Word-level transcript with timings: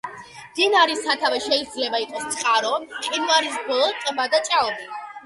მდინარის 0.43 1.01
სათავე 1.07 1.41
შეიძლება 1.43 1.99
იყოს 2.05 2.23
წყარო, 2.37 2.71
მყინვარის 2.87 3.61
ბოლო, 3.69 3.91
ტბა, 4.07 4.27
ჭაობი. 4.49 4.89